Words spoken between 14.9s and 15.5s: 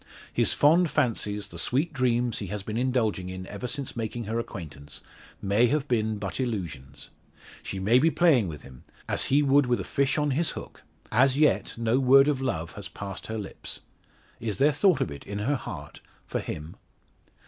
of it in